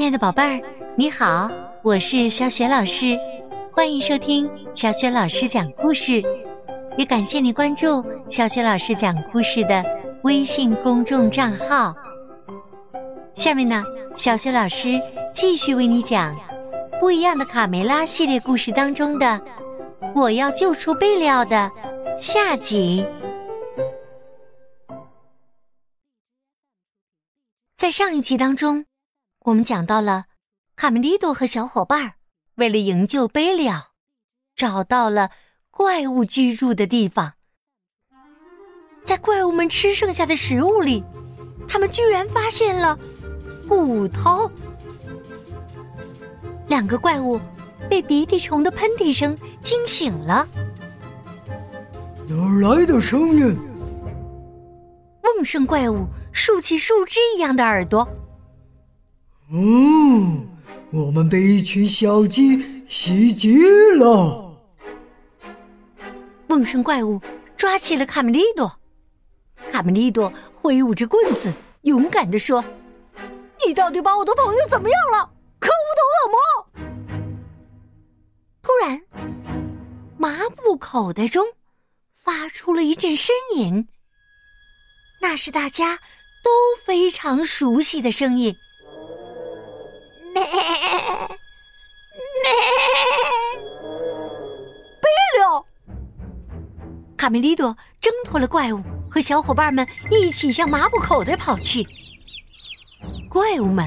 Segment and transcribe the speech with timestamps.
[0.00, 0.58] 亲爱的宝贝儿，
[0.96, 1.50] 你好，
[1.82, 3.14] 我是小雪老师，
[3.70, 6.22] 欢迎收听小雪老师讲故事，
[6.96, 9.84] 也感谢你关注小雪老师讲故事的
[10.22, 11.94] 微信公众账号。
[13.34, 13.84] 下面呢，
[14.16, 14.98] 小雪老师
[15.34, 16.34] 继续为你讲
[16.98, 19.26] 不一样的卡梅拉系列故事当中的
[20.14, 21.70] 《我要救出贝利奥》的
[22.18, 23.04] 下集。
[27.76, 28.86] 在上一集当中。
[29.44, 30.26] 我们讲到了，
[30.76, 32.12] 卡梅利多和小伙伴
[32.56, 33.92] 为了营救贝利奥，
[34.54, 35.30] 找到了
[35.70, 37.32] 怪物居住的地方。
[39.02, 41.02] 在怪物们吃剩下的食物里，
[41.66, 42.98] 他们居然发现了
[43.66, 44.50] 骨头。
[46.68, 47.40] 两个怪物
[47.88, 50.46] 被鼻涕虫的喷嚏声惊醒了。
[52.28, 53.58] 哪儿来的声音？
[55.22, 58.06] 瓮声怪物竖起树枝一样的耳朵。
[59.52, 60.48] 嗯，
[60.92, 63.60] 我们被一群小鸡袭击
[63.96, 64.56] 了。
[66.46, 67.20] 梦生怪物
[67.56, 68.72] 抓起了卡梅利多，
[69.68, 72.64] 卡梅利多挥舞着棍子，勇敢地说
[73.66, 75.28] ：“你到底把我的朋友怎么样了？
[75.58, 76.38] 可恶的恶魔！”
[78.62, 79.02] 突然，
[80.16, 81.44] 麻布口袋中
[82.14, 83.88] 发出了一阵呻吟，
[85.20, 85.96] 那是大家
[86.44, 86.50] 都
[86.84, 88.54] 非常熟悉的声音。
[90.52, 90.60] 咩
[92.42, 92.50] 咩，
[95.00, 95.38] 贝利
[97.16, 101.86] 卡梅利多挣脱了怪物，和小伙伴们一起向麻布口袋跑去。
[103.28, 103.86] 怪物们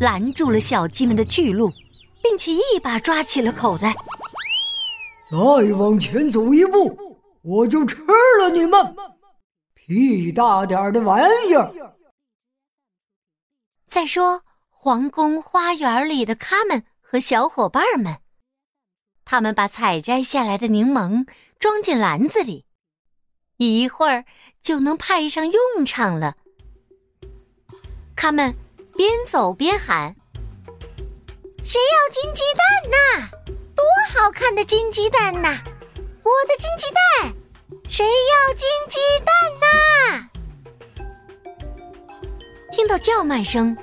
[0.00, 1.70] 拦住了小鸡们的去路，
[2.22, 3.94] 并且一把抓起了口袋。
[5.30, 5.38] 再
[5.72, 7.96] 往前走一步，我就吃
[8.38, 8.94] 了你们！
[9.74, 11.72] 屁大点的玩意儿！
[13.86, 14.42] 再说。
[14.84, 18.18] 皇宫花园里的他们和小伙伴们，
[19.24, 21.26] 他们把采摘下来的柠檬
[21.58, 22.66] 装进篮子里，
[23.56, 24.26] 一会儿
[24.60, 26.36] 就能派上用场了。
[28.14, 28.54] 他们
[28.94, 30.14] 边走边喊
[31.64, 33.30] ：“谁要金鸡蛋呐？
[33.74, 33.82] 多
[34.14, 35.62] 好看的金鸡蛋呐！
[36.22, 37.34] 我的金鸡蛋！
[37.88, 40.28] 谁要金鸡蛋呐？”
[42.70, 43.74] 听到叫卖声。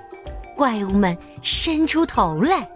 [0.62, 2.70] 怪物们伸出头来，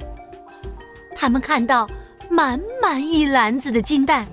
[1.16, 1.88] 他们看到
[2.32, 4.26] 满满一篮子的金蛋，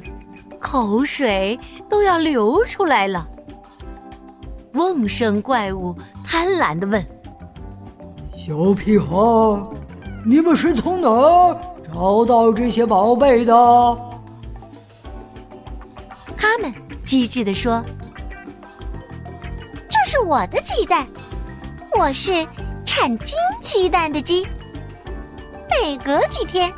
[0.59, 3.29] 口水都要流出来了。
[4.73, 7.07] 瓮声怪物贪婪的问
[8.35, 9.07] ：“小屁孩，
[10.25, 11.55] 你们是从哪儿
[11.93, 13.53] 找到这些宝贝的？”
[16.39, 16.73] 他们
[17.05, 17.85] 机智的说
[19.91, 21.07] ：“这是我的鸡蛋，
[21.99, 22.47] 我是。”
[23.03, 24.47] 产金鸡蛋的鸡，
[25.69, 26.73] 每隔几天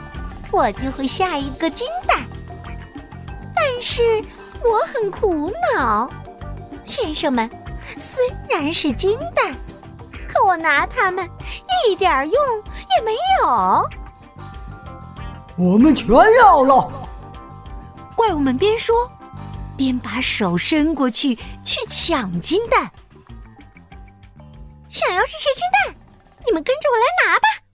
[0.51, 2.19] 我就会下一个金蛋。
[3.55, 4.25] 但是
[4.62, 6.11] 我很苦恼，
[6.83, 7.51] 先生们，
[7.99, 9.55] 虽然是金蛋，
[10.27, 11.29] 可我拿它们
[11.87, 12.43] 一点用
[12.97, 13.12] 也没
[13.43, 13.87] 有。
[15.59, 16.09] 我们全
[16.39, 16.91] 要了！
[18.17, 19.06] 怪物们边说
[19.77, 22.91] 边把手伸过去去抢金蛋。
[24.89, 25.95] 想要这些金蛋？
[26.47, 27.65] 你们跟着我来拿吧！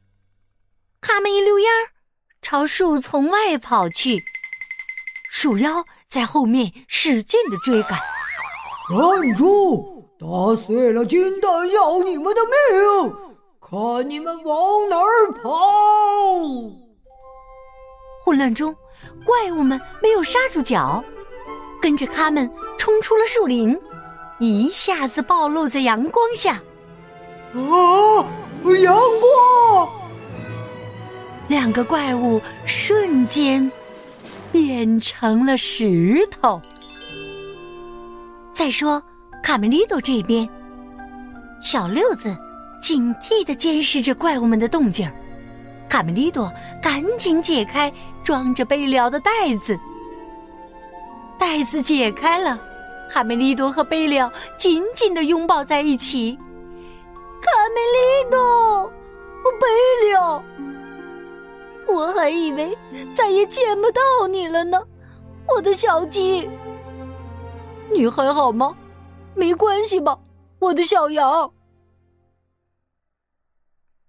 [1.01, 1.91] 他们一溜烟儿
[2.43, 4.23] 朝树丛外跑去，
[5.31, 7.99] 鼠妖在后面使劲的追赶。
[8.89, 10.05] 站住！
[10.19, 13.15] 打碎了金蛋要你们的命！
[13.61, 15.51] 看你们往哪儿跑！
[18.25, 18.75] 混乱中，
[19.25, 21.03] 怪物们没有刹住脚，
[21.81, 23.81] 跟着他们冲出了树林，
[24.41, 26.61] 一下子暴露在阳光下。
[27.55, 28.27] 啊！
[28.65, 29.89] 阳光，
[31.49, 33.71] 两个怪物瞬间
[34.53, 36.61] 变成了石头。
[38.55, 39.03] 再说
[39.43, 40.49] 卡梅利多这边，
[41.63, 42.37] 小六子
[42.81, 45.11] 警惕的监视着怪物们的动静。
[45.89, 46.53] 卡梅利多
[46.83, 47.93] 赶紧解开
[48.23, 49.31] 装着贝利奥的袋
[49.63, 49.79] 子，
[51.39, 52.61] 袋子解开了，
[53.11, 56.39] 卡梅利多和贝利奥紧紧的拥抱在一起。
[57.41, 58.87] 卡梅利多，
[59.61, 59.67] 贝
[60.05, 60.43] 利奥，
[61.89, 62.77] 我还以为
[63.17, 64.87] 再也见不到你了呢，
[65.49, 66.49] 我的小鸡。
[67.91, 68.77] 你还好吗？
[69.35, 70.19] 没关系吧，
[70.59, 71.53] 我的小羊。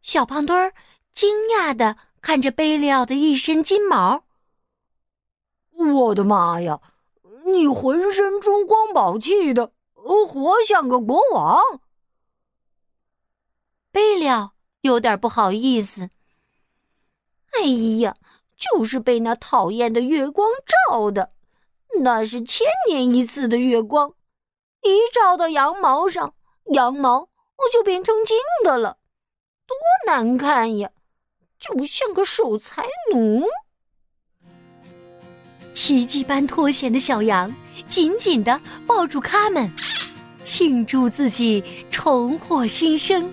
[0.01, 0.73] 小胖墩儿
[1.13, 4.23] 惊讶的看着贝利奥的一身金毛。
[5.71, 6.79] 我的妈呀，
[7.45, 11.59] 你浑身珠光宝气的，活像个国王。
[13.91, 16.09] 贝利奥有点不好意思。
[17.53, 17.65] 哎
[17.99, 18.15] 呀，
[18.57, 20.49] 就是被那讨厌的月光
[20.89, 21.29] 照的，
[21.99, 24.13] 那是千年一次的月光，
[24.83, 26.33] 一照到羊毛上，
[26.73, 28.97] 羊毛我就变成金的了，
[29.67, 29.75] 多
[30.07, 30.89] 难看呀，
[31.59, 33.45] 就像个守财奴。
[35.73, 37.53] 奇迹般脱险的小羊
[37.87, 39.69] 紧紧的抱住他们，
[40.43, 41.61] 庆祝自己
[41.91, 43.31] 重获新生。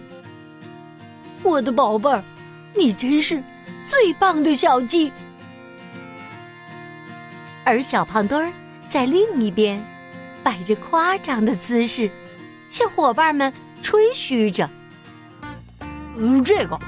[1.43, 2.23] 我的宝贝儿，
[2.75, 3.43] 你真是
[3.87, 5.13] 最棒的小鸡！
[7.65, 8.53] 而小胖墩儿
[8.89, 9.83] 在另一边
[10.43, 12.11] 摆着夸张的姿势，
[12.71, 13.53] 向伙伴们
[13.83, 14.69] 吹嘘着
[16.17, 16.79] ：“嗯，这个，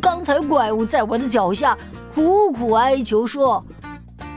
[0.00, 1.76] 刚才怪物在我的脚下
[2.14, 3.64] 苦苦哀求说：‘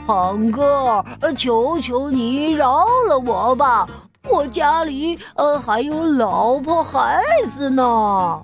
[0.06, 1.04] 胖哥，
[1.36, 3.88] 求求你饶了我吧，
[4.30, 7.22] 我家里呃还有老婆孩
[7.58, 8.42] 子呢。’”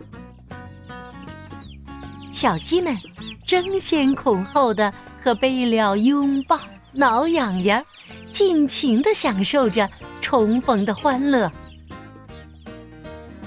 [2.40, 2.96] 小鸡们
[3.46, 6.58] 争先恐后的和贝鸟拥抱、
[6.94, 7.84] 挠痒痒，
[8.32, 9.90] 尽情的享受着
[10.22, 11.52] 重逢的欢乐。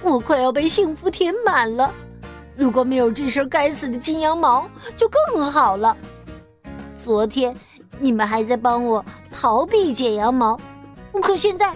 [0.02, 1.90] 我快要被幸福填满了，
[2.54, 5.96] 如果没有这身该死的金羊毛，就更好了。
[6.98, 7.54] 昨天
[7.98, 9.02] 你们还在帮我
[9.32, 10.60] 逃避剪羊毛，
[11.22, 11.74] 可现在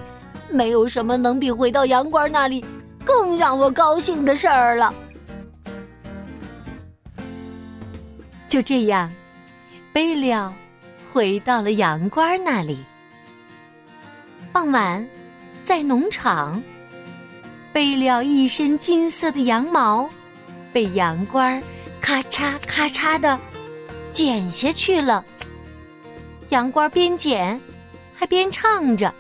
[0.50, 2.62] 没有什么能比回到羊倌那里
[3.06, 4.94] 更让我高兴的事儿了。
[8.56, 9.12] 就这样，
[9.92, 10.50] 贝了
[11.12, 12.82] 回到了羊倌那里。
[14.50, 15.06] 傍晚，
[15.62, 16.62] 在农场，
[17.70, 20.08] 贝了一身金色的羊毛
[20.72, 21.62] 被羊倌
[22.00, 23.38] 咔嚓咔嚓的
[24.10, 25.22] 剪下去了。
[26.48, 27.60] 羊倌边剪
[28.14, 29.12] 还边唱着：“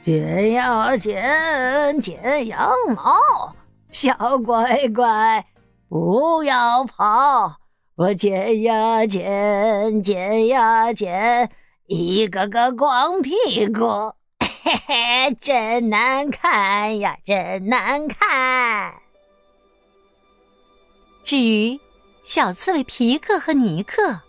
[0.00, 3.54] 剪呀剪，剪羊毛，
[3.90, 5.44] 小乖乖，
[5.90, 7.54] 不要跑。”
[7.98, 11.50] 我剪呀剪，剪呀剪，
[11.88, 13.32] 一个个光屁
[13.66, 14.12] 股，
[14.62, 18.94] 嘿嘿，真难看呀，真难看。
[21.24, 21.76] 至于
[22.24, 24.20] 小刺猬皮克和尼克，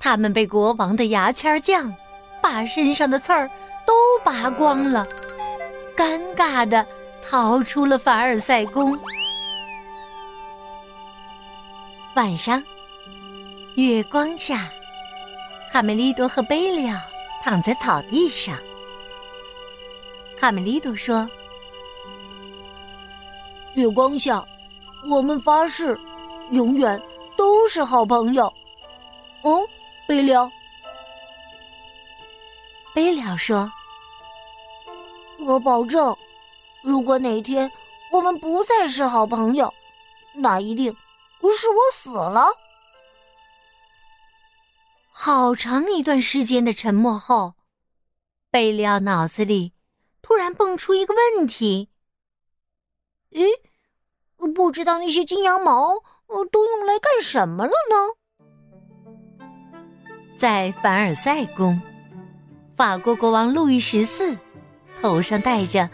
[0.00, 1.94] 他们被国王的牙签匠
[2.40, 3.46] 把身上的刺儿
[3.84, 3.92] 都
[4.24, 5.06] 拔光了，
[5.94, 6.86] 尴尬的
[7.22, 8.98] 逃出了凡尔赛宫。
[12.14, 12.60] 晚上，
[13.76, 14.68] 月光下，
[15.70, 16.96] 卡梅利多和贝利奥
[17.40, 18.58] 躺在草地上。
[20.40, 21.28] 卡梅利多说
[23.74, 24.44] ：“月光下，
[25.08, 25.96] 我们发誓，
[26.50, 27.00] 永远
[27.36, 28.52] 都是好朋友。”
[29.42, 29.64] 哦，
[30.08, 30.50] 贝利奥。
[32.92, 33.70] 贝利奥说
[35.38, 36.14] ：“我保证，
[36.82, 37.70] 如果哪天
[38.10, 39.72] 我们不再是好朋友，
[40.34, 40.94] 那一定。”
[41.40, 42.52] 不是我死了。
[45.12, 47.54] 好长一段时间的沉默后，
[48.50, 49.72] 贝利奥脑子里
[50.22, 51.88] 突然蹦出一个问题
[53.32, 53.46] ：“咦，
[54.54, 55.94] 不知道那些金羊毛
[56.52, 57.96] 都用来干什么了呢？”
[60.38, 61.80] 在凡尔赛宫，
[62.76, 64.36] 法国国王路易十四
[65.02, 65.88] 头上戴着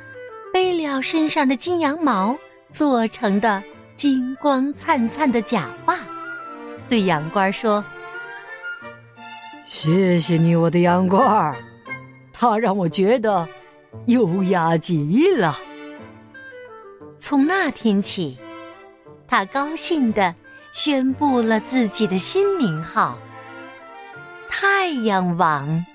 [0.52, 2.36] 贝利奥身上的金羊毛
[2.70, 3.62] 做成的。
[3.96, 5.98] 金光灿灿的假发，
[6.86, 7.82] 对羊倌说
[9.64, 11.56] ：“谢谢你，我的羊倌，
[12.30, 13.48] 它让我觉得
[14.04, 15.58] 优雅极了。”
[17.18, 18.38] 从那天起，
[19.26, 20.34] 他高兴的
[20.72, 23.18] 宣布了自己的新名号——
[24.50, 25.86] 太阳王。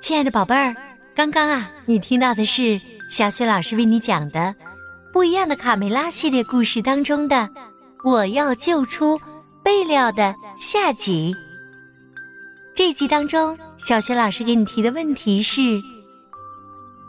[0.00, 0.83] 亲爱的宝贝儿。
[1.16, 4.40] 刚刚啊，你听到的是小雪老师为你讲的
[5.12, 7.48] 《不一样的卡梅拉》系列故事当中的
[8.04, 9.16] “我要救出
[9.62, 11.32] 贝利奥”的下集。
[12.74, 15.80] 这集当中，小雪老师给你提的问题是：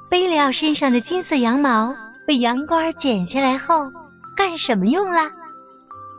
[0.08, 1.96] 贝利奥身上的金色羊毛
[2.28, 3.92] 被羊倌剪下来后
[4.38, 5.32] 干什么用了？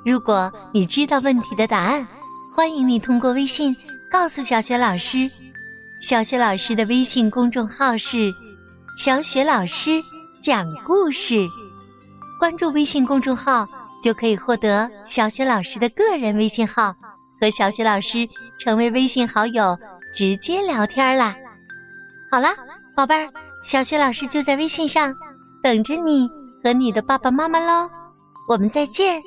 [0.05, 2.05] 如果你知道问题的答案，
[2.53, 3.75] 欢迎你通过微信
[4.11, 5.31] 告诉小雪老师。
[6.09, 8.33] 小雪老师的微信公众号是
[8.97, 10.01] “小雪老师
[10.41, 11.45] 讲故事”，
[12.39, 13.67] 关注微信公众号
[14.01, 16.95] 就可以获得小雪老师的个人微信号，
[17.41, 18.19] 和小雪老师
[18.61, 19.77] 成为微信好友，
[20.15, 21.35] 直接聊天啦。
[22.31, 22.55] 好啦，
[22.95, 23.29] 宝贝儿，
[23.65, 25.13] 小雪老师就在微信上
[25.61, 26.31] 等着你
[26.63, 27.91] 和你的爸爸妈妈喽，
[28.49, 29.21] 我们再见。